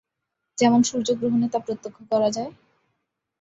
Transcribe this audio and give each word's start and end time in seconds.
যেমন 0.57 0.81
সূর্যগ্রহণে 0.83 1.47
তা 1.49 1.59
প্রত্যক্ষ 1.65 1.97
করা 2.11 2.29
যায়। 2.29 2.51